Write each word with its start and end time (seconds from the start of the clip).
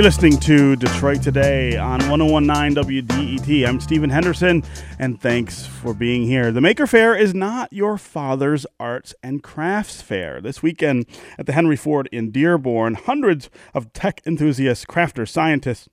You're 0.00 0.06
listening 0.06 0.38
to 0.38 0.76
Detroit 0.76 1.20
Today 1.20 1.76
on 1.76 2.00
1019 2.08 3.04
WDET. 3.04 3.68
I'm 3.68 3.80
Stephen 3.80 4.08
Henderson, 4.08 4.64
and 4.98 5.20
thanks 5.20 5.66
for 5.66 5.92
being 5.92 6.22
here. 6.22 6.50
The 6.50 6.62
Maker 6.62 6.86
Faire 6.86 7.14
is 7.14 7.34
not 7.34 7.70
your 7.70 7.98
father's 7.98 8.64
arts 8.80 9.14
and 9.22 9.42
crafts 9.42 10.00
fair. 10.00 10.40
This 10.40 10.62
weekend 10.62 11.04
at 11.38 11.44
the 11.44 11.52
Henry 11.52 11.76
Ford 11.76 12.08
in 12.10 12.30
Dearborn, 12.30 12.94
hundreds 12.94 13.50
of 13.74 13.92
tech 13.92 14.22
enthusiasts, 14.24 14.86
crafters, 14.86 15.28
scientists, 15.28 15.90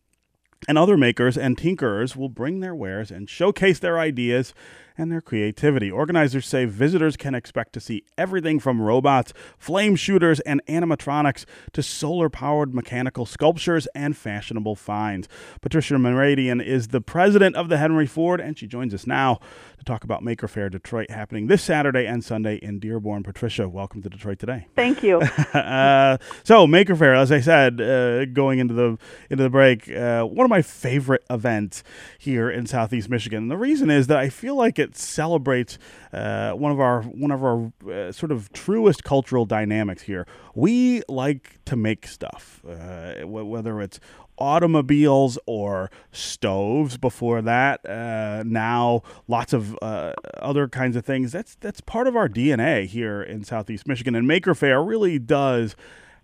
and 0.69 0.77
other 0.77 0.95
makers 0.95 1.37
and 1.37 1.57
tinkerers 1.57 2.15
will 2.15 2.29
bring 2.29 2.61
their 2.61 2.73
wares 2.73 3.11
and 3.11 3.29
showcase 3.29 3.79
their 3.79 3.99
ideas 3.99 4.53
and 4.97 5.11
their 5.11 5.21
creativity. 5.21 5.91
Organizers 5.91 6.45
say 6.45 6.65
visitors 6.65 7.15
can 7.15 7.35
expect 7.35 7.73
to 7.73 7.79
see 7.79 8.03
everything 8.17 8.59
from 8.59 8.81
robots, 8.81 9.33
flame 9.57 9.95
shooters, 9.95 10.39
and 10.41 10.61
animatronics 10.65 11.45
to 11.73 11.83
solar 11.83 12.29
powered 12.29 12.73
mechanical 12.73 13.25
sculptures 13.25 13.87
and 13.93 14.17
fashionable 14.17 14.75
finds. 14.75 15.27
Patricia 15.61 15.95
Mooradian 15.95 16.63
is 16.63 16.89
the 16.89 17.01
president 17.01 17.55
of 17.55 17.69
the 17.69 17.77
Henry 17.77 18.07
Ford, 18.07 18.41
and 18.41 18.57
she 18.57 18.67
joins 18.67 18.93
us 18.93 19.05
now 19.05 19.39
to 19.77 19.85
talk 19.85 20.03
about 20.03 20.23
Maker 20.23 20.47
Faire 20.47 20.69
Detroit 20.69 21.11
happening 21.11 21.47
this 21.47 21.63
Saturday 21.63 22.05
and 22.05 22.23
Sunday 22.23 22.55
in 22.55 22.79
Dearborn. 22.79 23.23
Patricia, 23.23 23.69
welcome 23.69 24.01
to 24.01 24.09
Detroit 24.09 24.39
today. 24.39 24.67
Thank 24.75 25.03
you. 25.03 25.19
uh, 25.53 26.17
so 26.43 26.65
Maker 26.65 26.95
Faire, 26.95 27.13
as 27.13 27.31
I 27.31 27.39
said, 27.39 27.79
uh, 27.79 28.25
going 28.25 28.59
into 28.59 28.73
the 28.73 28.97
into 29.29 29.43
the 29.43 29.49
break, 29.49 29.89
uh, 29.89 30.23
one 30.23 30.45
of 30.45 30.49
my 30.49 30.61
favorite 30.61 31.23
events 31.29 31.83
here 32.17 32.49
in 32.49 32.65
Southeast 32.65 33.09
Michigan. 33.09 33.43
And 33.43 33.51
the 33.51 33.57
reason 33.57 33.89
is 33.89 34.07
that 34.07 34.17
I 34.17 34.29
feel 34.29 34.55
like 34.55 34.79
it 34.79 34.86
celebrates 34.93 35.77
uh, 36.13 36.51
one 36.51 36.71
of 36.71 36.79
our 36.79 37.01
one 37.03 37.31
of 37.31 37.43
our 37.43 37.71
uh, 37.91 38.11
sort 38.11 38.31
of 38.31 38.51
truest 38.53 39.03
cultural 39.03 39.45
dynamics 39.45 40.03
here. 40.03 40.25
We 40.55 41.01
like 41.07 41.59
to 41.65 41.75
make 41.75 42.07
stuff, 42.07 42.61
uh, 42.67 43.25
whether 43.25 43.81
it's 43.81 43.99
automobiles 44.39 45.39
or 45.45 45.89
stoves 46.11 46.97
before 46.97 47.41
that 47.41 47.83
uh, 47.89 48.43
now 48.45 49.01
lots 49.27 49.51
of 49.51 49.77
uh, 49.81 50.13
other 50.37 50.67
kinds 50.67 50.95
of 50.95 51.03
things 51.03 51.31
that's 51.31 51.55
that's 51.55 51.81
part 51.81 52.07
of 52.07 52.15
our 52.15 52.29
dna 52.29 52.85
here 52.85 53.21
in 53.21 53.43
southeast 53.43 53.87
michigan 53.87 54.13
and 54.13 54.27
maker 54.27 54.53
faire 54.53 54.83
really 54.83 55.17
does 55.17 55.75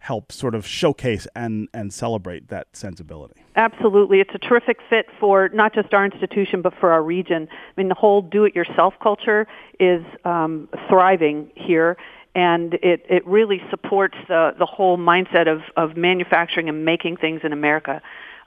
help 0.04 0.32
sort 0.32 0.54
of 0.54 0.68
showcase 0.68 1.26
and 1.36 1.70
and 1.74 1.94
celebrate 1.94 2.50
that 2.50 2.68
sensibility 2.74 3.42
absolutely 3.56 4.20
it's 4.20 4.36
a 4.36 4.40
terrific 4.40 4.78
fit 4.90 5.08
for 5.20 5.50
not 5.54 5.74
just 5.74 5.94
our 5.94 6.04
institution 6.06 6.62
but 6.62 6.74
for 6.80 6.92
our 6.92 7.02
region 7.02 7.48
i 7.52 7.74
mean 7.78 7.88
the 7.88 7.96
whole 7.96 8.22
do 8.22 8.44
it 8.44 8.54
yourself 8.56 8.94
culture 9.02 9.48
is 9.80 10.04
um, 10.26 10.68
thriving 10.90 11.50
here 11.56 11.96
and 12.36 12.74
it, 12.76 13.06
it 13.10 13.26
really 13.28 13.62
supports 13.70 14.16
the, 14.28 14.52
the 14.58 14.66
whole 14.66 14.98
mindset 14.98 15.48
of, 15.48 15.62
of 15.78 15.96
manufacturing 15.96 16.68
and 16.68 16.84
making 16.84 17.18
things 17.18 17.42
in 17.44 17.54
America. 17.54 18.02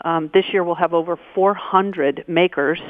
Um, 0.04 0.30
this 0.34 0.44
year 0.52 0.62
we'll 0.64 0.74
have 0.74 0.92
over 0.92 1.18
400 1.34 2.24
makers 2.26 2.80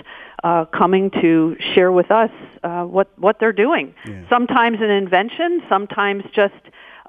uh, 0.43 0.65
coming 0.67 1.11
to 1.23 1.57
share 1.75 1.93
with 1.93 2.11
us 2.11 2.31
uh, 2.63 2.85
what, 2.85 3.09
what 3.19 3.37
they're 3.39 3.53
doing. 3.53 3.95
Yeah. 4.07 4.29
Sometimes 4.29 4.79
an 4.81 4.91
invention, 4.91 5.63
sometimes 5.69 6.25
just 6.35 6.55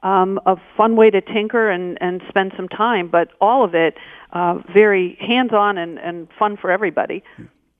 um, 0.04 0.40
a 0.46 0.56
fun 0.76 0.96
way 0.96 1.10
to 1.10 1.22
tinker 1.22 1.70
and, 1.70 1.98
and 2.02 2.22
spend 2.30 2.54
some 2.56 2.68
time, 2.68 3.08
but 3.10 3.30
all 3.42 3.64
of 3.64 3.76
it 3.76 3.96
uh, 4.34 4.60
very 4.74 5.18
hands-on 5.20 5.78
and, 5.78 5.98
and 6.00 6.28
fun 6.38 6.58
for 6.58 6.72
everybody. 6.72 7.24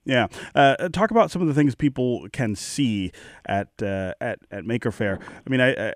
Yeah. 0.08 0.18
Yeah, 0.18 0.28
uh, 0.56 0.90
talk 0.90 1.12
about 1.12 1.30
some 1.30 1.42
of 1.42 1.48
the 1.48 1.54
things 1.54 1.76
people 1.76 2.28
can 2.32 2.56
see 2.56 3.12
at 3.46 3.68
uh, 3.82 4.14
at 4.20 4.40
at 4.50 4.66
Maker 4.66 4.92
Faire. 4.92 5.20
I 5.46 5.50
mean, 5.50 5.62
I, 5.62 5.94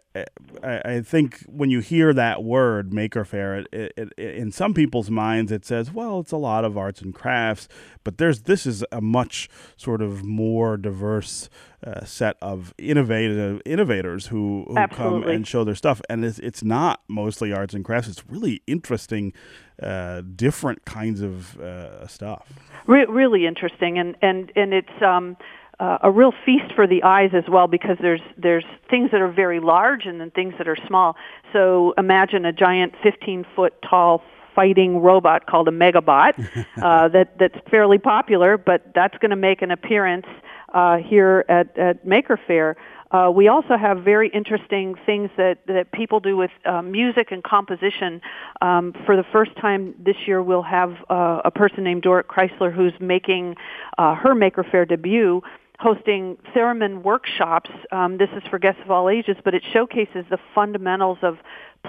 I, 0.63 0.81
I 0.85 1.01
think 1.01 1.39
when 1.47 1.71
you 1.71 1.79
hear 1.79 2.13
that 2.13 2.43
word 2.43 2.93
Maker 2.93 3.25
Faire, 3.25 3.59
it, 3.59 3.67
it, 3.71 3.93
it, 3.97 4.35
in 4.35 4.51
some 4.51 4.73
people's 4.73 5.09
minds 5.09 5.51
it 5.51 5.65
says, 5.65 5.91
well, 5.91 6.19
it's 6.19 6.31
a 6.31 6.37
lot 6.37 6.65
of 6.65 6.77
arts 6.77 7.01
and 7.01 7.15
crafts, 7.15 7.67
but 8.03 8.19
there's 8.19 8.43
this 8.43 8.65
is 8.65 8.83
a 8.91 9.01
much 9.01 9.49
sort 9.75 10.01
of 10.01 10.23
more 10.23 10.77
diverse 10.77 11.49
uh, 11.83 12.05
set 12.05 12.35
of 12.41 12.75
innovative 12.77 13.59
innovators 13.65 14.27
who, 14.27 14.65
who 14.67 14.87
come 14.89 15.23
and 15.23 15.47
show 15.47 15.63
their 15.63 15.73
stuff, 15.73 15.99
and 16.09 16.23
it's 16.23 16.37
it's 16.39 16.63
not 16.63 17.01
mostly 17.07 17.51
arts 17.51 17.73
and 17.73 17.83
crafts. 17.83 18.07
It's 18.07 18.23
really 18.29 18.61
interesting 18.67 19.33
uh, 19.81 20.21
different 20.35 20.85
kinds 20.85 21.21
of 21.21 21.59
uh, 21.59 22.07
stuff. 22.07 22.47
Re- 22.87 23.05
really 23.05 23.45
interesting, 23.45 23.97
and 23.97 24.15
and 24.21 24.51
and 24.55 24.73
it's 24.73 25.01
um, 25.01 25.37
uh, 25.79 25.97
a 26.03 26.11
real 26.11 26.31
feast 26.45 26.73
for 26.75 26.85
the 26.85 27.01
eyes 27.03 27.31
as 27.33 27.43
well 27.49 27.67
because 27.67 27.97
there's 28.01 28.21
there's 28.37 28.65
things 28.89 29.09
that 29.11 29.19
are 29.19 29.31
very 29.31 29.59
large 29.59 30.05
and 30.05 30.21
then 30.21 30.29
things 30.31 30.53
that 30.57 30.67
are 30.67 30.77
small. 30.87 31.15
So 31.53 31.93
imagine 31.97 32.45
a 32.45 32.53
giant 32.53 32.93
15 33.01 33.45
foot 33.55 33.73
tall 33.87 34.21
fighting 34.55 34.99
robot 34.99 35.47
called 35.47 35.67
a 35.67 35.71
Megabot 35.71 36.33
uh, 36.81 37.07
that 37.09 37.37
that's 37.39 37.57
fairly 37.69 37.97
popular, 37.97 38.57
but 38.57 38.91
that's 38.93 39.17
going 39.17 39.31
to 39.31 39.35
make 39.35 39.61
an 39.61 39.71
appearance 39.71 40.27
uh, 40.73 40.97
here 40.97 41.45
at, 41.49 41.77
at 41.77 42.05
Maker 42.05 42.39
Faire. 42.47 42.77
Uh, 43.11 43.29
we 43.33 43.47
also 43.47 43.77
have 43.77 43.99
very 43.99 44.29
interesting 44.29 44.95
things 45.05 45.29
that, 45.37 45.59
that 45.67 45.91
people 45.91 46.19
do 46.19 46.37
with 46.37 46.51
uh, 46.65 46.81
music 46.81 47.31
and 47.31 47.43
composition. 47.43 48.21
Um, 48.61 48.93
for 49.05 49.17
the 49.17 49.25
first 49.31 49.55
time 49.57 49.93
this 49.99 50.15
year, 50.25 50.41
we'll 50.41 50.61
have 50.61 50.95
uh, 51.09 51.41
a 51.43 51.51
person 51.51 51.83
named 51.83 52.03
Dorit 52.03 52.23
Chrysler 52.23 52.73
who's 52.73 52.93
making 52.99 53.55
uh, 53.97 54.15
her 54.15 54.33
Maker 54.33 54.63
Faire 54.63 54.85
debut 54.85 55.41
hosting 55.79 56.37
theremin 56.55 57.01
workshops. 57.01 57.71
Um, 57.91 58.17
this 58.17 58.29
is 58.35 58.43
for 58.49 58.59
guests 58.59 58.81
of 58.83 58.91
all 58.91 59.09
ages, 59.09 59.35
but 59.43 59.55
it 59.55 59.63
showcases 59.73 60.25
the 60.29 60.37
fundamentals 60.53 61.17
of 61.23 61.39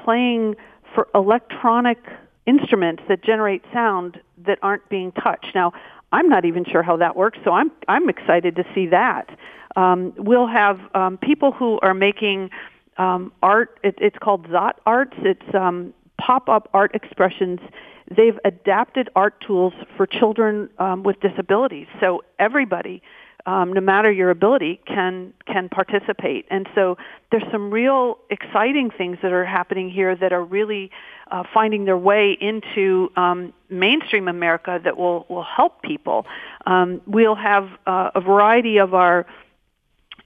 playing 0.03 0.57
for 0.95 1.09
electronic 1.15 1.99
instruments 2.47 3.03
that 3.09 3.23
generate 3.23 3.63
sound 3.73 4.19
that 4.47 4.59
aren't 4.63 4.89
being 4.89 5.13
touched. 5.13 5.55
Now, 5.55 5.73
I'm 6.13 6.29
not 6.29 6.45
even 6.45 6.65
sure 6.65 6.83
how 6.83 6.97
that 6.99 7.17
works, 7.17 7.39
so 7.45 7.53
I'm 7.53 7.71
I'm 7.89 8.09
excited 8.09 8.57
to 8.57 8.65
see 8.75 8.87
that. 8.87 9.31
Um, 9.77 10.13
we'll 10.17 10.47
have 10.47 10.79
um, 10.95 11.17
people 11.17 11.53
who 11.53 11.79
are 11.81 11.95
making 11.95 12.51
um, 12.99 13.33
art. 13.43 13.79
It, 13.83 13.97
it's 13.99 14.19
called 14.19 14.47
Zot 14.49 14.75
Artz. 14.87 15.15
It's 15.25 15.55
um, 15.55 15.95
pop-up 16.19 16.69
art 16.75 16.95
expressions. 16.95 17.59
They've 18.15 18.39
adapted 18.45 19.09
art 19.17 19.43
tools 19.47 19.73
for 19.97 20.07
children 20.07 20.69
um, 20.79 21.03
with 21.03 21.19
disabilities, 21.21 21.87
so 22.01 22.23
everybody 22.39 23.03
um, 23.47 23.73
no 23.73 23.81
matter 23.81 24.11
your 24.11 24.31
ability, 24.31 24.81
can 24.87 25.33
can 25.47 25.69
participate. 25.69 26.47
And 26.51 26.69
so 26.75 26.97
there's 27.31 27.43
some 27.51 27.71
real 27.71 28.19
exciting 28.31 28.91
things 28.91 29.19
that 29.23 29.33
are 29.33 29.45
happening 29.45 29.91
here 29.91 30.15
that 30.17 30.33
are 30.33 30.45
really 30.45 30.91
uh, 31.31 31.45
finding 31.53 31.85
their 31.85 31.97
way 31.99 32.37
into 32.41 33.11
um, 33.17 33.53
mainstream 33.69 34.29
America 34.29 34.81
that 34.85 34.97
will 34.97 35.27
will 35.29 35.45
help 35.45 35.83
people. 35.83 36.27
Um, 36.67 37.01
we'll 37.07 37.35
have 37.35 37.69
uh, 37.87 38.11
a 38.15 38.21
variety 38.21 38.79
of 38.79 38.95
our 38.95 39.27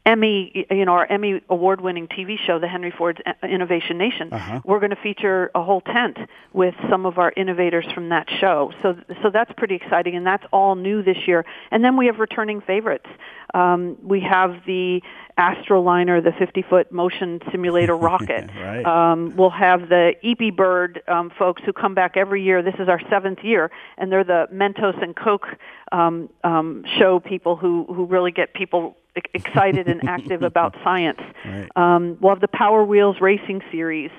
Emmy, 0.06 0.66
you 0.70 0.84
know, 0.84 0.92
our 0.92 1.06
Emmy 1.06 1.42
award-winning 1.50 2.06
TV 2.06 2.38
show, 2.38 2.60
The 2.60 2.68
Henry 2.68 2.94
Ford's 2.96 3.18
Innovation 3.42 3.98
Nation. 3.98 4.32
Uh-huh. 4.32 4.60
We're 4.64 4.78
going 4.78 4.90
to 4.90 5.02
feature 5.02 5.50
a 5.52 5.64
whole 5.64 5.80
tent 5.80 6.16
with 6.52 6.74
some 6.88 7.04
of 7.06 7.18
our 7.18 7.32
innovators 7.36 7.84
from 7.92 8.10
that 8.10 8.28
show. 8.40 8.72
So, 8.82 8.96
so 9.22 9.30
that's 9.30 9.50
pretty 9.56 9.74
exciting, 9.74 10.14
and 10.14 10.24
that's 10.24 10.44
all 10.52 10.76
new 10.76 11.02
this 11.02 11.16
year. 11.26 11.44
And 11.72 11.82
then 11.84 11.96
we 11.96 12.06
have 12.06 12.20
returning 12.20 12.60
favorites. 12.60 13.06
Um, 13.52 13.98
we 14.00 14.20
have 14.20 14.62
the 14.64 15.02
Astroliner, 15.38 16.22
the 16.22 16.30
50-foot 16.30 16.92
motion 16.92 17.40
simulator 17.50 17.96
rocket. 17.96 18.48
right. 18.56 18.84
um, 18.86 19.34
we'll 19.36 19.50
have 19.50 19.88
the 19.88 20.14
Eepy 20.24 20.54
Bird 20.54 21.02
um, 21.08 21.32
folks 21.36 21.62
who 21.66 21.72
come 21.72 21.94
back 21.94 22.16
every 22.16 22.44
year. 22.44 22.62
This 22.62 22.76
is 22.78 22.88
our 22.88 23.00
seventh 23.10 23.40
year, 23.42 23.72
and 23.98 24.12
they're 24.12 24.24
the 24.24 24.46
Mentos 24.52 25.02
and 25.02 25.16
Coke 25.16 25.48
um, 25.90 26.28
um, 26.44 26.84
show 26.98 27.18
people 27.20 27.56
who 27.56 27.84
who 27.88 28.06
really 28.06 28.30
get 28.32 28.54
people 28.54 28.96
excited 29.34 29.88
and 29.88 30.08
active 30.08 30.42
about 30.42 30.74
science. 30.82 31.20
Right. 31.44 31.68
Um, 31.76 32.16
we'll 32.20 32.32
have 32.32 32.40
the 32.40 32.48
Power 32.48 32.84
Wheels 32.84 33.20
Racing 33.20 33.62
Series. 33.70 34.10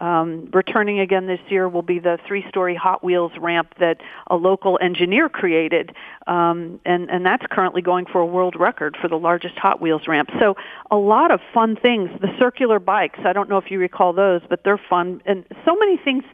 Um, 0.00 0.50
returning 0.52 1.00
again 1.00 1.26
this 1.26 1.40
year 1.48 1.68
will 1.68 1.82
be 1.82 1.98
the 1.98 2.18
three-story 2.26 2.74
Hot 2.74 3.02
Wheels 3.02 3.32
ramp 3.38 3.74
that 3.80 3.98
a 4.26 4.36
local 4.36 4.78
engineer 4.82 5.28
created, 5.30 5.94
um, 6.26 6.80
and 6.84 7.10
and 7.10 7.24
that's 7.24 7.46
currently 7.50 7.80
going 7.80 8.04
for 8.04 8.20
a 8.20 8.26
world 8.26 8.56
record 8.58 8.96
for 9.00 9.08
the 9.08 9.16
largest 9.16 9.56
Hot 9.56 9.80
Wheels 9.80 10.06
ramp. 10.06 10.30
So 10.38 10.54
a 10.90 10.96
lot 10.96 11.30
of 11.30 11.40
fun 11.54 11.76
things. 11.76 12.10
The 12.20 12.28
circular 12.38 12.78
bikes. 12.78 13.20
I 13.24 13.32
don't 13.32 13.48
know 13.48 13.56
if 13.56 13.70
you 13.70 13.78
recall 13.78 14.12
those, 14.12 14.42
but 14.48 14.64
they're 14.64 14.80
fun, 14.90 15.22
and 15.24 15.46
so 15.64 15.74
many 15.74 15.96
things 15.96 16.24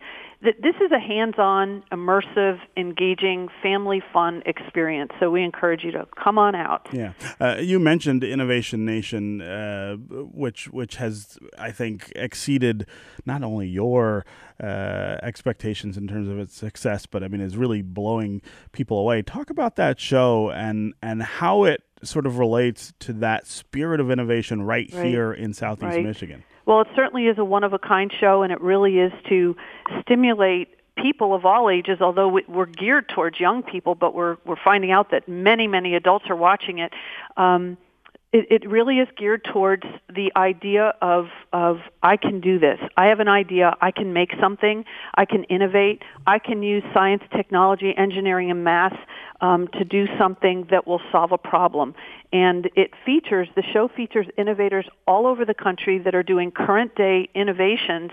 this 0.42 0.74
is 0.84 0.90
a 0.90 0.98
hands-on, 0.98 1.84
immersive, 1.92 2.58
engaging, 2.76 3.48
family 3.62 4.02
fun 4.12 4.42
experience. 4.44 5.12
So 5.20 5.30
we 5.30 5.44
encourage 5.44 5.84
you 5.84 5.92
to 5.92 6.06
come 6.22 6.36
on 6.36 6.54
out. 6.56 6.88
Yeah, 6.92 7.12
uh, 7.40 7.58
you 7.60 7.78
mentioned 7.78 8.24
Innovation 8.24 8.84
Nation, 8.84 9.40
uh, 9.40 9.94
which 9.96 10.68
which 10.68 10.96
has 10.96 11.38
I 11.56 11.70
think 11.70 12.12
exceeded 12.16 12.86
not 13.24 13.44
only 13.44 13.68
your 13.68 14.24
uh, 14.60 15.16
expectations 15.22 15.96
in 15.96 16.08
terms 16.08 16.28
of 16.28 16.38
its 16.38 16.56
success, 16.56 17.06
but 17.06 17.22
I 17.22 17.28
mean 17.28 17.40
is 17.40 17.56
really 17.56 17.82
blowing 17.82 18.42
people 18.72 18.98
away. 18.98 19.22
Talk 19.22 19.48
about 19.48 19.76
that 19.76 20.00
show 20.00 20.50
and 20.50 20.94
and 21.00 21.22
how 21.22 21.64
it 21.64 21.84
sort 22.02 22.26
of 22.26 22.38
relates 22.38 22.92
to 22.98 23.12
that 23.12 23.46
spirit 23.46 24.00
of 24.00 24.10
innovation 24.10 24.62
right, 24.62 24.90
right. 24.92 25.06
here 25.06 25.32
in 25.32 25.54
Southeast 25.54 25.94
right. 25.94 26.04
Michigan. 26.04 26.42
Well, 26.72 26.80
it 26.80 26.88
certainly 26.96 27.26
is 27.26 27.36
a 27.36 27.44
one 27.44 27.64
of 27.64 27.74
a 27.74 27.78
kind 27.78 28.10
show, 28.18 28.42
and 28.42 28.50
it 28.50 28.58
really 28.62 28.98
is 28.98 29.12
to 29.28 29.54
stimulate 30.00 30.68
people 30.96 31.34
of 31.34 31.44
all 31.44 31.68
ages, 31.68 32.00
although 32.00 32.40
we're 32.48 32.64
geared 32.64 33.10
towards 33.10 33.38
young 33.38 33.62
people, 33.62 33.94
but 33.94 34.14
we're 34.14 34.38
we're 34.46 34.56
finding 34.56 34.90
out 34.90 35.10
that 35.10 35.28
many 35.28 35.66
many 35.66 35.94
adults 35.94 36.30
are 36.30 36.34
watching 36.34 36.78
it. 36.78 36.94
Um, 37.36 37.76
it, 38.32 38.46
it 38.50 38.68
really 38.68 38.98
is 38.98 39.08
geared 39.16 39.44
towards 39.44 39.84
the 40.08 40.32
idea 40.36 40.94
of 41.02 41.26
of 41.52 41.78
I 42.02 42.16
can 42.16 42.40
do 42.40 42.58
this. 42.58 42.78
I 42.96 43.06
have 43.06 43.20
an 43.20 43.28
idea. 43.28 43.76
I 43.80 43.90
can 43.90 44.12
make 44.12 44.30
something. 44.40 44.84
I 45.14 45.26
can 45.26 45.44
innovate. 45.44 46.02
I 46.26 46.38
can 46.38 46.62
use 46.62 46.82
science, 46.94 47.22
technology, 47.34 47.94
engineering, 47.96 48.50
and 48.50 48.64
math 48.64 48.96
um, 49.42 49.68
to 49.74 49.84
do 49.84 50.06
something 50.18 50.66
that 50.70 50.86
will 50.86 51.00
solve 51.10 51.32
a 51.32 51.38
problem. 51.38 51.94
And 52.32 52.70
it 52.74 52.92
features 53.04 53.48
the 53.54 53.62
show 53.72 53.88
features 53.88 54.26
innovators 54.38 54.86
all 55.06 55.26
over 55.26 55.44
the 55.44 55.54
country 55.54 55.98
that 55.98 56.14
are 56.14 56.22
doing 56.22 56.50
current 56.50 56.94
day 56.94 57.28
innovations. 57.34 58.10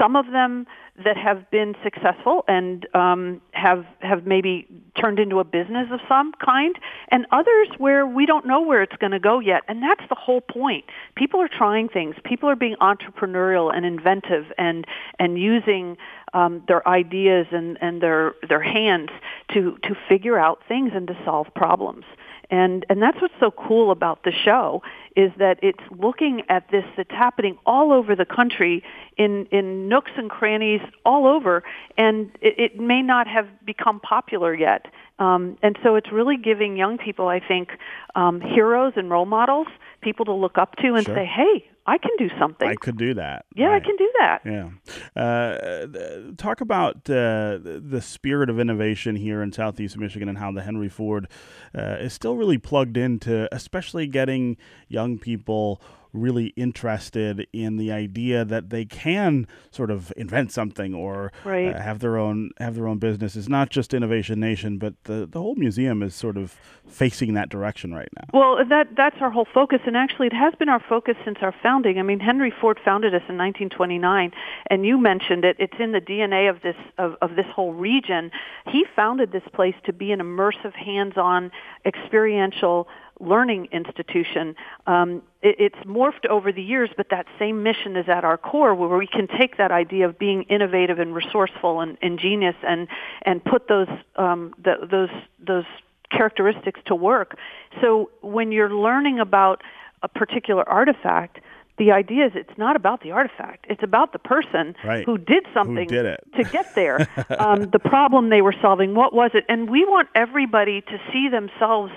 Some 0.00 0.16
of 0.16 0.26
them 0.32 0.66
that 1.04 1.16
have 1.16 1.50
been 1.50 1.74
successful 1.82 2.44
and 2.48 2.86
um, 2.94 3.40
have 3.52 3.86
have 4.00 4.26
maybe 4.26 4.66
turned 5.00 5.18
into 5.18 5.38
a 5.38 5.44
business 5.44 5.88
of 5.90 6.00
some 6.06 6.32
kind, 6.44 6.76
and 7.08 7.26
others 7.32 7.68
where 7.78 8.06
we 8.06 8.26
don't 8.26 8.46
know 8.46 8.60
where 8.60 8.82
it's 8.82 8.96
going 8.96 9.12
to 9.12 9.18
go 9.18 9.40
yet. 9.40 9.62
And 9.68 9.82
that's 9.82 10.06
the 10.10 10.14
whole 10.14 10.42
point. 10.42 10.84
People 11.16 11.40
are 11.40 11.48
trying 11.48 11.88
things. 11.88 12.14
People 12.24 12.48
are 12.50 12.56
being 12.56 12.76
entrepreneurial 12.80 13.74
and 13.74 13.86
inventive 13.86 14.46
and 14.58 14.86
and 15.18 15.38
using 15.38 15.96
um, 16.34 16.62
their 16.68 16.86
ideas 16.86 17.46
and, 17.52 17.78
and 17.80 18.02
their 18.02 18.34
their 18.46 18.62
hands 18.62 19.08
to 19.52 19.78
to 19.84 19.96
figure 20.08 20.38
out 20.38 20.60
things 20.68 20.92
and 20.94 21.06
to 21.06 21.16
solve 21.24 21.46
problems 21.54 22.04
and 22.52 22.84
and 22.88 23.02
that's 23.02 23.20
what's 23.20 23.34
so 23.40 23.50
cool 23.50 23.90
about 23.90 24.22
the 24.22 24.30
show 24.30 24.82
is 25.16 25.32
that 25.38 25.58
it's 25.62 25.82
looking 25.90 26.42
at 26.48 26.70
this 26.70 26.84
that's 26.96 27.10
happening 27.10 27.58
all 27.66 27.92
over 27.92 28.14
the 28.14 28.24
country 28.26 28.84
in 29.16 29.46
in 29.50 29.88
nooks 29.88 30.12
and 30.16 30.30
crannies 30.30 30.82
all 31.04 31.26
over 31.26 31.64
and 31.96 32.30
it, 32.40 32.54
it 32.58 32.80
may 32.80 33.02
not 33.02 33.26
have 33.26 33.48
become 33.64 33.98
popular 33.98 34.54
yet 34.54 34.86
um, 35.18 35.56
and 35.62 35.76
so 35.82 35.96
it's 35.96 36.12
really 36.12 36.36
giving 36.36 36.76
young 36.76 36.98
people 36.98 37.26
i 37.28 37.40
think 37.40 37.70
um, 38.14 38.40
heroes 38.40 38.92
and 38.96 39.10
role 39.10 39.26
models 39.26 39.66
people 40.02 40.24
to 40.24 40.32
look 40.32 40.58
up 40.58 40.76
to 40.76 40.94
and 40.94 41.06
Sure. 41.06 41.16
say 41.16 41.24
hey 41.24 41.66
i 41.86 41.98
can 41.98 42.10
do 42.18 42.28
something 42.38 42.68
I 42.68 42.74
could 42.74 42.96
do 42.96 43.14
that. 43.14 43.44
yeah 43.54 43.66
Right. 43.66 43.82
i 43.82 43.84
can 43.84 43.96
do 43.96 44.10
that 44.20 44.40
Yeah. 44.44 44.68
Uh, 45.16 46.32
talk 46.36 46.60
about 46.60 46.96
uh, 47.10 47.58
the 47.62 48.00
spirit 48.02 48.48
of 48.50 48.58
innovation 48.60 49.16
here 49.16 49.42
in 49.42 49.52
Southeast 49.52 49.96
Michigan 49.98 50.28
and 50.28 50.38
how 50.38 50.52
the 50.52 50.62
Henry 50.62 50.88
Ford 50.88 51.28
uh, 51.76 51.96
is 52.00 52.12
still 52.12 52.36
really 52.36 52.58
plugged 52.58 52.96
into, 52.96 53.48
especially 53.54 54.06
getting 54.06 54.56
young 54.88 55.18
people 55.18 55.80
really 56.12 56.46
interested 56.56 57.46
in 57.52 57.76
the 57.76 57.90
idea 57.92 58.44
that 58.44 58.70
they 58.70 58.84
can 58.84 59.46
sort 59.70 59.90
of 59.90 60.12
invent 60.16 60.52
something 60.52 60.94
or 60.94 61.32
Right. 61.44 61.74
uh, 61.74 61.80
have 61.80 62.00
their 62.00 62.18
own 62.18 62.50
have 62.58 62.74
their 62.74 62.86
own 62.86 62.98
business. 62.98 63.36
It's 63.36 63.48
not 63.48 63.70
just 63.70 63.94
Innovation 63.94 64.40
Nation, 64.40 64.78
but 64.78 64.94
the 65.04 65.26
the 65.30 65.40
whole 65.40 65.54
museum 65.54 66.02
is 66.02 66.14
sort 66.14 66.36
of 66.36 66.52
facing 66.86 67.34
that 67.34 67.48
direction 67.48 67.94
right 67.94 68.08
now. 68.16 68.24
Well, 68.38 68.64
that 68.64 68.88
that's 68.96 69.16
our 69.20 69.30
whole 69.30 69.46
focus, 69.52 69.80
and 69.86 69.96
actually, 69.96 70.26
it 70.26 70.32
has 70.32 70.54
been 70.56 70.68
our 70.68 70.82
focus 70.88 71.16
since 71.24 71.38
our 71.40 71.54
founding. 71.62 71.98
I 71.98 72.02
mean, 72.02 72.20
Henry 72.20 72.50
Ford 72.60 72.78
founded 72.84 73.14
us 73.14 73.22
in 73.28 73.38
1929, 73.38 74.32
and 74.68 74.84
you 74.84 74.98
mentioned 74.98 75.44
it. 75.44 75.56
It's 75.58 75.78
in 75.78 75.92
the 75.92 76.00
DNA 76.00 76.50
of 76.50 76.62
this 76.62 76.76
of, 76.98 77.16
of 77.22 77.36
this 77.36 77.46
whole 77.54 77.72
region. 77.72 78.30
He 78.66 78.84
founded 78.94 79.32
this 79.32 79.42
place 79.52 79.74
to 79.84 79.92
be 79.92 80.12
an 80.12 80.20
immersive, 80.20 80.74
hands-on, 80.74 81.50
experiential 81.86 82.88
learning 83.20 83.68
institution. 83.72 84.54
Um, 84.86 85.22
it, 85.42 85.56
it's 85.58 85.86
morphed 85.86 86.26
over 86.28 86.52
the 86.52 86.62
years, 86.62 86.90
but 86.96 87.08
that 87.10 87.26
same 87.38 87.62
mission 87.62 87.96
is 87.96 88.08
at 88.08 88.24
our 88.24 88.36
core, 88.38 88.74
where 88.74 88.96
we 88.98 89.06
can 89.06 89.28
take 89.28 89.56
that 89.58 89.70
idea 89.70 90.06
of 90.08 90.18
being 90.18 90.42
innovative 90.44 90.98
and 90.98 91.14
resourceful 91.14 91.80
and 91.80 91.96
ingenious, 92.02 92.56
and 92.66 92.88
and 93.22 93.44
put 93.44 93.68
those 93.68 93.88
um, 94.16 94.54
the, 94.62 94.86
those 94.90 95.10
those 95.46 95.64
characteristics 96.10 96.80
to 96.86 96.94
work. 96.94 97.36
So 97.80 98.10
when 98.20 98.52
you're 98.52 98.70
learning 98.74 99.18
about 99.18 99.62
a 100.02 100.08
particular 100.08 100.68
artifact, 100.68 101.38
the 101.78 101.90
idea 101.92 102.26
is 102.26 102.32
it's 102.34 102.58
not 102.58 102.76
about 102.76 103.02
the 103.02 103.12
artifact. 103.12 103.64
It's 103.70 103.82
about 103.82 104.12
the 104.12 104.18
person 104.18 104.74
Right. 104.84 105.06
who 105.06 105.16
did 105.16 105.46
something 105.54 105.88
did 105.88 106.04
it. 106.04 106.20
to 106.36 106.44
get 106.44 106.74
there. 106.74 107.08
um, 107.38 107.70
the 107.70 107.78
problem 107.78 108.28
they 108.28 108.42
were 108.42 108.54
solving, 108.60 108.94
what 108.94 109.14
was 109.14 109.30
it? 109.32 109.44
And 109.48 109.70
we 109.70 109.84
want 109.86 110.08
everybody 110.14 110.82
to 110.82 111.00
see 111.12 111.28
themselves 111.30 111.92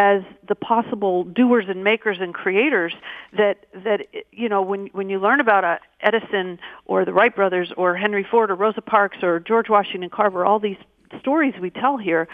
as 0.00 0.22
the 0.48 0.54
possible 0.54 1.24
doers 1.24 1.66
and 1.68 1.84
makers 1.84 2.16
and 2.20 2.32
creators 2.32 2.94
that 3.36 3.66
that 3.84 4.06
you 4.32 4.48
know 4.48 4.62
when 4.62 4.86
when 4.92 5.10
you 5.10 5.20
learn 5.20 5.40
about 5.40 5.62
a 5.62 5.78
Edison 6.00 6.58
or 6.86 7.04
the 7.04 7.12
Wright 7.12 7.36
brothers 7.36 7.70
or 7.76 7.94
Henry 7.94 8.26
Ford 8.28 8.50
or 8.50 8.54
Rosa 8.54 8.80
Parks 8.80 9.18
or 9.22 9.38
George 9.38 9.68
Washington 9.68 10.08
Carver 10.08 10.46
all 10.46 10.58
these 10.58 10.78
stories 11.20 11.52
we 11.60 11.68
tell 11.68 11.98
here 11.98 12.28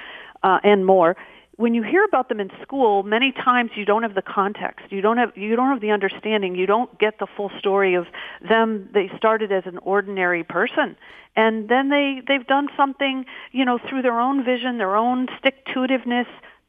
uh, 0.45 0.61
and 0.63 0.87
more 0.87 1.17
when 1.57 1.75
you 1.75 1.83
hear 1.83 2.05
about 2.05 2.29
them 2.29 2.39
in 2.39 2.53
school 2.63 3.03
many 3.03 3.33
times 3.33 3.73
you 3.75 3.85
don't 3.85 4.05
have 4.05 4.15
the 4.15 4.23
context. 4.23 4.87
You 4.91 5.01
don't 5.01 5.17
have 5.17 5.37
you 5.37 5.57
don't 5.57 5.71
have 5.71 5.81
the 5.81 5.91
understanding. 5.91 6.55
You 6.55 6.67
don't 6.67 6.97
get 7.01 7.19
the 7.19 7.27
full 7.37 7.51
story 7.59 7.95
of 7.95 8.07
them. 8.49 8.89
They 8.95 9.11
started 9.17 9.51
as 9.51 9.65
an 9.67 9.79
ordinary 9.79 10.45
person 10.45 10.97
and 11.35 11.69
then 11.69 11.89
they 11.89 12.23
they've 12.29 12.47
done 12.47 12.69
something 12.77 13.25
you 13.51 13.65
know 13.65 13.79
through 13.89 14.03
their 14.03 14.21
own 14.21 14.45
vision 14.45 14.79
their 14.79 14.97
own 14.97 15.27
stick 15.39 15.65
to 15.67 15.81
itiveness 15.81 16.27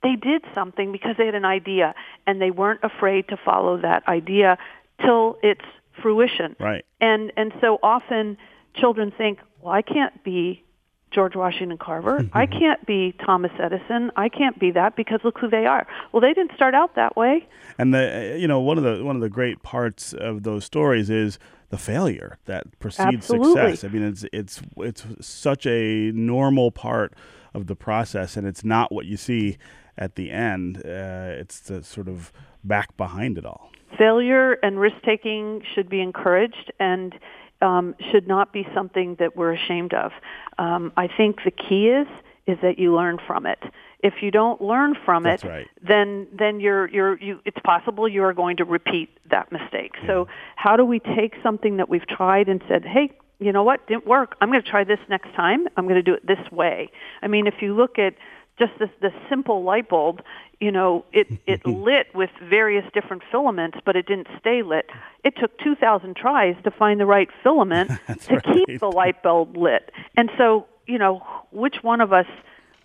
they 0.07 0.15
did 0.15 0.43
something 0.53 0.91
because 0.91 1.15
they 1.17 1.25
had 1.25 1.35
an 1.35 1.45
idea 1.45 1.93
and 2.25 2.41
they 2.41 2.51
weren't 2.51 2.79
afraid 2.83 3.27
to 3.29 3.37
follow 3.37 3.77
that 3.81 4.07
idea 4.07 4.57
till 5.03 5.37
its 5.43 5.61
fruition 6.01 6.55
Right. 6.59 6.85
and 7.01 7.31
and 7.35 7.51
so 7.61 7.79
often 7.81 8.37
children 8.75 9.11
think 9.11 9.39
well 9.61 9.73
i 9.73 9.81
can't 9.81 10.23
be 10.23 10.63
George 11.09 11.35
Washington 11.37 11.77
Carver. 11.77 12.27
I 12.33 12.45
can't 12.45 12.85
be 12.85 13.15
Thomas 13.25 13.51
Edison. 13.57 14.11
I 14.17 14.27
can't 14.27 14.59
be 14.59 14.71
that 14.71 14.97
because 14.97 15.21
look 15.23 15.37
who 15.39 15.49
they 15.49 15.65
are. 15.65 15.87
Well, 16.11 16.19
they 16.19 16.33
didn't 16.33 16.53
start 16.53 16.75
out 16.75 16.95
that 16.95 17.15
way. 17.15 17.47
And 17.77 17.93
the 17.93 18.35
you 18.37 18.47
know 18.47 18.59
one 18.59 18.77
of 18.77 18.83
the 18.83 19.03
one 19.05 19.15
of 19.15 19.21
the 19.21 19.29
great 19.29 19.63
parts 19.63 20.11
of 20.11 20.43
those 20.43 20.65
stories 20.65 21.09
is 21.09 21.39
the 21.69 21.77
failure 21.77 22.37
that 22.45 22.77
precedes 22.79 23.31
Absolutely. 23.31 23.71
success. 23.75 23.83
I 23.83 23.87
mean, 23.93 24.03
it's 24.03 24.25
it's 24.33 24.61
it's 24.77 25.05
such 25.25 25.65
a 25.65 26.11
normal 26.13 26.71
part 26.71 27.13
of 27.53 27.67
the 27.67 27.75
process, 27.75 28.35
and 28.37 28.45
it's 28.45 28.65
not 28.65 28.91
what 28.91 29.05
you 29.05 29.15
see 29.17 29.57
at 29.97 30.15
the 30.15 30.31
end. 30.31 30.77
Uh, 30.77 31.39
it's 31.41 31.59
the 31.59 31.83
sort 31.83 32.07
of 32.07 32.31
back 32.63 32.95
behind 32.97 33.37
it 33.37 33.45
all. 33.45 33.71
Failure 33.97 34.53
and 34.63 34.79
risk 34.79 34.97
taking 35.03 35.61
should 35.73 35.89
be 35.89 36.01
encouraged 36.01 36.71
and 36.79 37.15
um, 37.61 37.95
should 38.11 38.27
not 38.27 38.53
be 38.53 38.67
something 38.75 39.15
that 39.19 39.35
we're 39.35 39.53
ashamed 39.53 39.93
of. 39.93 40.11
Um, 40.59 40.91
I 40.97 41.07
think 41.07 41.37
the 41.43 41.51
key 41.51 41.87
is 41.87 42.07
is 42.45 42.57
that 42.61 42.79
you 42.79 42.95
learn 42.95 43.17
from 43.27 43.45
it. 43.45 43.59
If 43.99 44.21
you 44.21 44.31
don't 44.31 44.61
learn 44.61 44.95
from 45.03 45.23
That's 45.23 45.43
it, 45.43 45.47
right. 45.47 45.67
then 45.85 46.27
then 46.31 46.59
you're 46.59 46.87
you're 46.87 47.19
you. 47.19 47.39
It's 47.45 47.57
possible 47.63 48.07
you 48.07 48.23
are 48.23 48.33
going 48.33 48.57
to 48.57 48.65
repeat 48.65 49.09
that 49.29 49.51
mistake. 49.51 49.93
So 50.05 50.27
how 50.55 50.77
do 50.77 50.85
we 50.85 50.99
take 50.99 51.33
something 51.41 51.77
that 51.77 51.89
we've 51.89 52.07
tried 52.07 52.47
and 52.47 52.61
said, 52.67 52.85
hey, 52.85 53.11
you 53.39 53.51
know 53.51 53.63
what, 53.63 53.85
didn't 53.87 54.07
work. 54.07 54.35
I'm 54.39 54.49
going 54.49 54.61
to 54.61 54.69
try 54.69 54.83
this 54.83 54.99
next 55.09 55.33
time. 55.35 55.67
I'm 55.77 55.85
going 55.85 55.95
to 55.95 56.01
do 56.03 56.13
it 56.13 56.25
this 56.25 56.51
way. 56.51 56.89
I 57.21 57.27
mean, 57.27 57.47
if 57.47 57.55
you 57.61 57.75
look 57.75 57.99
at 57.99 58.13
just 58.57 58.71
this 58.79 58.89
the 59.01 59.11
simple 59.29 59.63
light 59.63 59.89
bulb, 59.89 60.21
you 60.59 60.71
know, 60.71 61.05
it 61.13 61.27
it 61.45 61.65
lit 61.87 62.07
with 62.13 62.29
various 62.41 62.85
different 62.93 63.23
filaments, 63.31 63.77
but 63.85 63.95
it 63.95 64.07
didn't 64.07 64.27
stay 64.39 64.63
lit. 64.63 64.89
It 65.23 65.35
took 65.39 65.57
2,000 65.59 66.15
tries 66.15 66.55
to 66.63 66.71
find 66.71 66.99
the 66.99 67.05
right 67.05 67.29
filament 67.43 67.89
to 68.07 68.35
right. 68.35 68.43
keep 68.43 68.79
the 68.79 68.91
light 68.91 69.21
bulb 69.21 69.55
lit. 69.57 69.91
And 70.15 70.31
so, 70.37 70.65
you 70.85 70.97
know, 70.97 71.21
which 71.51 71.77
one 71.81 72.01
of 72.01 72.13
us 72.13 72.27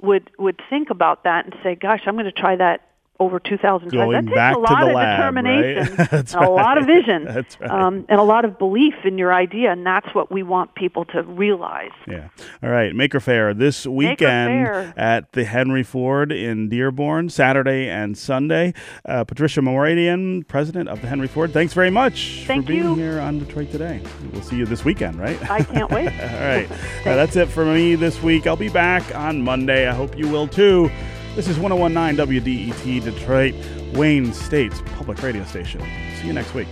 would 0.01 0.31
would 0.39 0.61
think 0.69 0.91
about 0.91 1.25
that 1.25 1.45
and 1.45 1.55
say, 1.63 1.75
"Gosh, 1.75 2.03
I'm 2.07 2.15
going 2.15 2.25
to 2.27 2.33
try 2.33 2.57
that 2.57 2.92
over 3.23 3.39
2,000 3.41 3.91
times." 3.91 4.13
That 4.13 4.25
takes 4.27 4.37
a 4.37 4.53
to 4.55 4.59
lot 4.61 4.81
the 4.81 4.89
of 4.89 4.95
lab, 4.95 5.17
determination 5.17 5.97
right? 5.97 6.11
And 6.13 6.45
a 6.45 6.51
lot 6.51 6.79
of 6.79 6.87
vision, 6.87 7.25
That's 7.33 7.61
right. 7.61 7.71
um, 7.71 8.05
and 8.09 8.19
a 8.21 8.23
lot 8.23 8.45
of 8.45 8.59
belief 8.59 8.95
in 9.05 9.19
your 9.19 9.33
idea, 9.33 9.71
and 9.73 9.85
that's 9.87 10.15
what 10.15 10.31
we 10.33 10.43
want 10.43 10.75
people 10.75 11.05
to 11.07 11.23
realize. 11.23 11.91
Yeah. 12.07 12.29
All 12.63 12.71
right. 12.71 12.95
Maker 12.95 13.21
Faire 13.21 13.55
this 13.55 13.87
weekend 13.87 14.67
Fair. 14.67 14.95
at 14.97 15.33
the 15.33 15.45
Henry 15.45 15.83
Ford 15.83 16.33
in 16.33 16.69
Dearborn, 16.69 17.29
Saturday 17.31 17.89
and 17.89 18.17
Sunday. 18.17 18.75
Uh, 19.05 19.25
Patricia 19.25 19.61
Mooradian, 19.61 20.47
president 20.49 20.89
of 20.89 21.01
the 21.01 21.07
Henry 21.09 21.29
Ford, 21.29 21.53
thanks 21.53 21.73
very 21.73 21.91
much 21.91 22.45
Thank 22.47 22.65
for 22.67 22.69
being 22.73 22.83
you. 22.85 22.95
here 22.95 23.21
on 23.21 23.39
Detroit 23.39 23.71
Today. 23.71 24.01
We'll 24.33 24.43
see 24.43 24.57
you 24.57 24.67
this 24.67 24.85
weekend, 24.85 25.19
right? 25.19 25.39
I 25.51 25.63
can't 25.63 25.91
wait. 25.91 26.09
All 26.21 26.41
right. 26.41 26.71
Uh, 26.71 27.17
that's 27.17 27.37
it 27.37 27.49
for 27.49 27.65
me 27.65 27.95
this 27.95 28.23
week. 28.23 28.47
I'll 28.47 28.57
be 28.57 28.69
back 28.69 29.15
on 29.15 29.43
Monday. 29.43 29.87
I 29.89 29.93
hope 29.95 30.17
you 30.19 30.29
will 30.29 30.49
too. 30.49 30.91
This 31.35 31.49
is 31.49 31.59
1019 31.59 32.43
WDET 32.43 33.05
Detroit, 33.05 33.55
Wayne 33.95 34.35
State's 34.35 34.83
public 34.97 35.23
radio 35.23 35.43
station. 35.45 35.81
See 36.21 36.27
you 36.27 36.35
next 36.35 36.53
week. 36.53 36.69